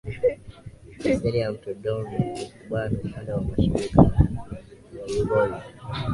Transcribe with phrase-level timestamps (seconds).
[1.03, 5.63] beseni za mto Don na mto Kuban Upande wa mashariki wa Ural